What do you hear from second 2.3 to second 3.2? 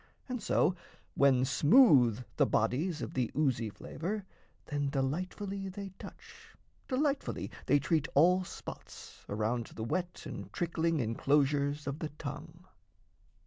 The bodies of